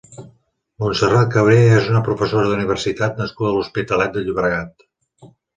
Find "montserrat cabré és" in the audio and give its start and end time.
0.83-1.91